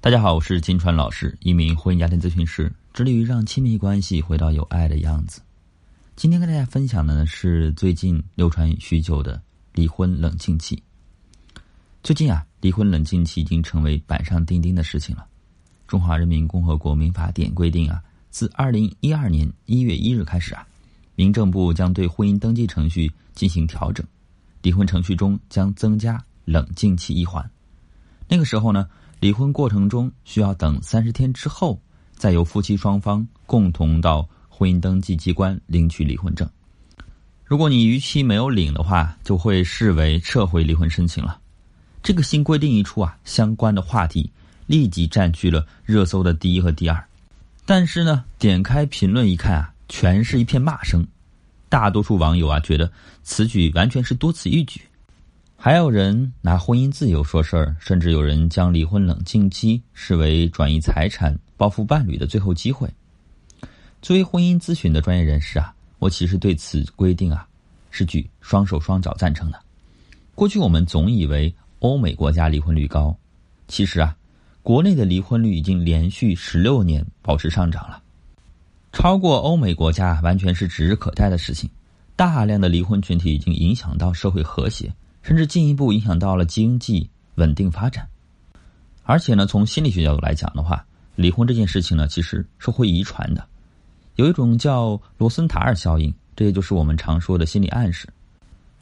[0.00, 5.40] 大家好，我是金川老师，一名婚姻家庭咨询师，致力于让亲密关系回到有爱的样子。
[6.14, 9.42] 今天跟大家分享的呢是最近流传许久的
[9.72, 10.80] 离婚冷静期。
[12.04, 15.26] 最近啊，离婚冷静期已经成为板上钉钉的事情了。
[15.88, 20.64] 中华人民共和国民法典规定啊，自二零一二年一月一日开始啊，
[21.16, 24.06] 民政部将对婚姻登记程序进行调整，
[24.62, 27.44] 离婚程序中将增加冷静期一环。
[28.28, 28.88] 那个时候呢。
[29.20, 31.80] 离婚过程中需要等三十天之后，
[32.14, 36.48] 再由夫妻双方共同到婚姻登记机关领取离婚证。
[37.44, 41.40] 如果你逾期没有领的话，就会视为撤回离婚申请了。
[42.00, 44.30] 这个新规定一出啊，相关的话题
[44.66, 47.04] 立即占据了热搜的第一和第二。
[47.66, 51.04] 但是呢，点开评论一看啊，全是一片骂声。
[51.68, 52.90] 大多数网友啊，觉得
[53.24, 54.80] 此举完全是多此一举。
[55.60, 62.88] 还有人拿婚姻自由说事儿，甚至有人将离婚冷静期视为转移财产、报复伴侣的最后机会。
[64.00, 67.44] 作为婚姻咨询的专业人士啊，我其实对此规定啊
[67.90, 69.60] 是举双手双脚赞成的。
[70.36, 73.14] 过去我们总以为欧美国家离婚率高，
[73.66, 74.16] 其实啊，
[74.62, 78.00] 国内的离婚率已经连续十六年保持上涨了，
[78.92, 81.68] 超过欧美国家完全是指日可待的事情。
[82.14, 84.94] 大量的离婚群体已经影响到社会和谐。
[85.22, 88.08] 甚至进一步影响到了经济稳定发展，
[89.04, 90.84] 而且呢，从心理学角度来讲的话，
[91.16, 93.46] 离婚这件事情呢，其实是会遗传的，
[94.16, 98.08] 有一种叫罗森塔尔效应，这也就是我们常说的心理暗示。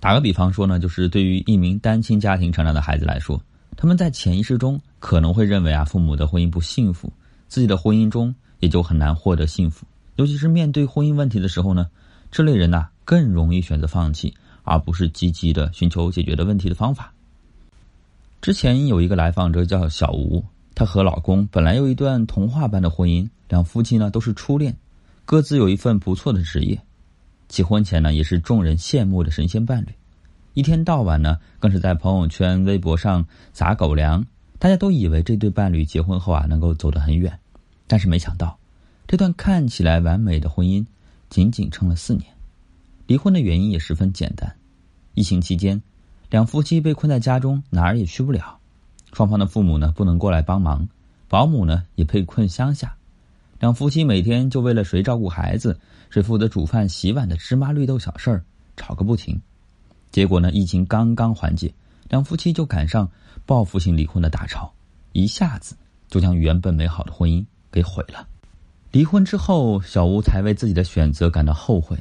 [0.00, 3.40] 打个比方说呢，就是对于一名单亲家庭成长的孩子来说，
[3.76, 7.12] 他们在潜意识中可能会认为啊，父母的婚姻不幸福，
[7.48, 9.86] 自己的婚姻中也就很难获得幸福。
[10.16, 11.88] 尤其是面对婚姻问题的时候呢，
[12.30, 14.34] 这类人呐更容易选择放弃。
[14.68, 17.12] 而不是积极的寻求解决的问题的方法。
[18.40, 20.44] 之前有一个来访者叫小吴，
[20.74, 24.76] 她和老公本来有一段童话般的婚姻，两夫妻呢都是初恋，
[25.24, 26.80] 各自有一份不错的职业，
[27.48, 29.88] 结婚前呢也是众人羡慕的神仙伴侣，
[30.54, 34.24] 一天到晚呢更是在朋友圈、微博上撒狗粮，
[34.58, 37.36] 大家都以为这对伴侣结婚后啊能够走得很远，
[37.88, 38.56] 但是没想到，
[39.08, 40.86] 这段看起来完美的婚姻，
[41.28, 42.37] 仅仅撑了四年。
[43.08, 44.54] 离婚的原因也十分简单。
[45.14, 45.80] 疫情期间，
[46.28, 48.58] 两夫妻被困在家中，哪儿也去不了。
[49.14, 50.86] 双方的父母呢不能过来帮忙，
[51.26, 52.94] 保姆呢也被困乡下。
[53.60, 55.80] 两夫妻每天就为了谁照顾孩子、
[56.10, 58.44] 谁负责煮饭、洗碗的芝麻绿豆小事儿
[58.76, 59.40] 吵个不停。
[60.12, 61.72] 结果呢，疫情刚刚缓解，
[62.10, 63.10] 两夫妻就赶上
[63.46, 64.70] 报复性离婚的大潮，
[65.12, 65.74] 一下子
[66.08, 67.42] 就将原本美好的婚姻
[67.72, 68.28] 给毁了。
[68.92, 71.96] 离婚之后，小吴才为自己的选择感到后悔。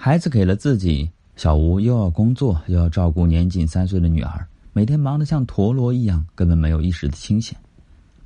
[0.00, 1.10] 孩子给了自己。
[1.34, 7.56] 小吴又要工作，又要照顾年仅三岁的女儿，每天忙得像陀螺一样，根本没有一时的清闲。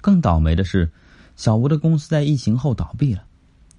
[0.00, 0.90] 更倒霉的是，
[1.34, 3.24] 小吴的公司在疫情后倒闭了，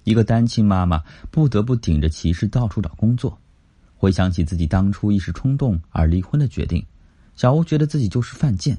[0.02, 3.36] 一个单亲妈妈不得不顶着歧视到处找工作。
[3.96, 6.84] 回想起自己当初一时冲动而离婚的决定，
[7.36, 8.76] 小吴觉得自己就是犯贱。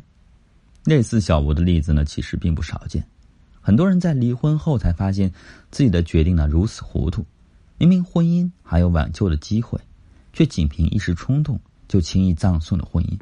[0.84, 3.06] 类似小吴的例子呢，其实并不少见。
[3.60, 5.34] 很多人在离婚后才发现
[5.70, 7.26] 自己的决定呢如此糊涂，
[7.78, 9.80] 明明婚姻还有挽救的机会。
[10.38, 13.18] 却仅凭一时冲动就轻易葬送了婚姻，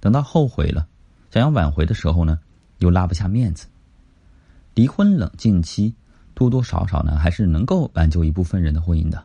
[0.00, 0.86] 等到后悔了，
[1.30, 2.38] 想要挽回的时候呢，
[2.80, 3.66] 又拉不下面子。
[4.74, 5.94] 离婚冷静期
[6.34, 9.24] 多多少少呢，还是能够挽救一部分人的婚姻的。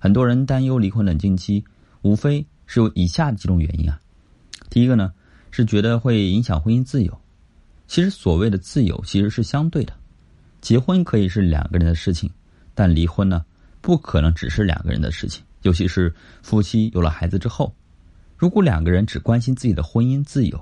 [0.00, 1.62] 很多人担忧离婚冷静期，
[2.02, 4.00] 无非是有以下几种原因啊。
[4.68, 5.14] 第一个呢，
[5.52, 7.20] 是觉得会影响婚姻自由。
[7.86, 9.92] 其实所谓的自由其实是相对的，
[10.60, 12.28] 结婚可以是两个人的事情，
[12.74, 13.44] 但离婚呢，
[13.80, 15.42] 不可能只是两个人的事情。
[15.62, 17.74] 尤其是夫妻有了孩子之后，
[18.36, 20.58] 如果两个人只关心自己的婚姻自由，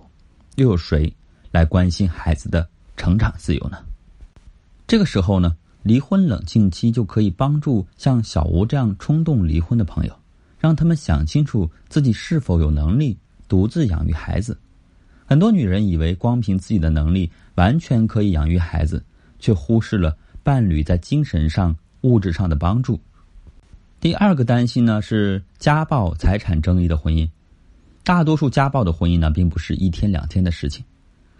[0.57, 1.15] 又有谁
[1.53, 3.79] 来关心孩子的成长自由呢？
[4.89, 10.19] 这个时候呢，离婚冷静期就可以帮助像小吴这样冲动离婚的朋友，
[10.59, 14.59] 让他们想清楚自己是否有能力独自养育孩子。
[15.27, 19.05] 很多女人以为光凭自己的能力完全可以养育孩子，
[19.39, 22.99] 却忽视了伴侣在精神上、物质上的帮助。
[24.01, 27.29] 第二个担心呢是家暴、财产争议的婚姻。
[28.05, 30.85] 大多数家暴的婚姻呢，并不是一天两天的事情。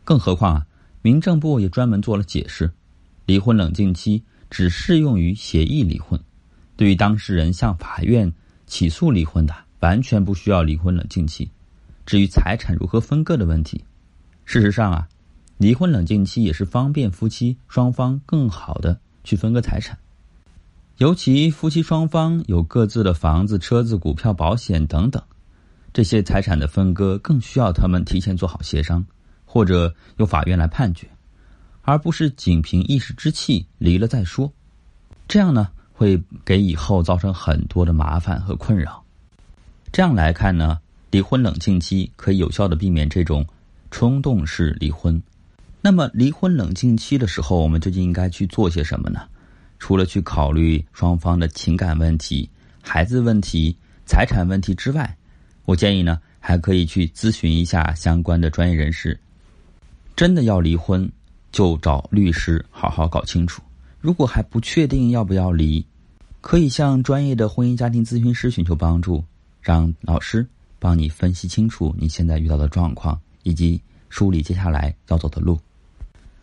[0.03, 0.67] 更何况啊，
[1.01, 2.69] 民政部也专门做了解释：
[3.27, 4.21] 离婚冷静期
[4.51, 6.19] 只适用于协议离婚，
[6.77, 8.31] 对于当事人向法院
[8.67, 11.49] 起诉离婚的，完全不需要离婚冷静期。
[12.05, 13.85] 至于财产如何分割的问题，
[14.45, 15.09] 事实上啊，
[15.59, 19.97] 离婚冷静期也是方便夫妻双方更好的去分割财产。
[20.99, 25.23] 尤其夫妻双方有各自的房子、车子、股票、保险等等，
[25.93, 29.07] 这些财产的分割更需要他们提前做好协商，
[29.45, 31.09] 或者由法院来判决。
[31.83, 34.53] 而不是仅凭一时之气离了再说。
[35.29, 39.01] 这样呢，会给以后造成很多的麻烦和困扰。
[39.93, 40.81] 这样来看呢，
[41.13, 43.47] 离婚冷静期可以有效的避免这种
[43.93, 45.23] 冲动式离婚。
[45.81, 49.21] 那么，离婚冷静期的时候，我们究竟应该去做些什么呢？
[49.79, 52.49] 除了去考虑双方的情感问题、
[52.83, 53.77] 孩子问题、
[54.07, 55.17] 财产问题之外，
[55.65, 59.19] 我建议呢，还可以去咨询一下相关的专业人士。
[60.17, 61.11] 真的要离婚，
[61.53, 63.63] 就找律师好好搞清楚。
[64.01, 65.85] 如果还不确定要不要离，
[66.41, 69.25] 可以向专业的婚姻家庭咨询师寻求帮助，
[69.61, 70.47] 让老师
[70.79, 75.59] 帮你分析清楚你现在遇到的状况，以及梳理接下来要走的路。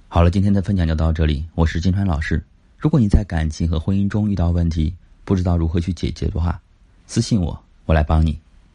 [0.07, 1.45] 好了，今天的分享就到这里。
[1.55, 2.41] 我是金川老师。
[2.85, 4.93] 如果你在感情和婚姻中遇到问题，
[5.23, 6.61] 不知道如何去解决的话，
[7.07, 8.37] 私信我，我来帮你。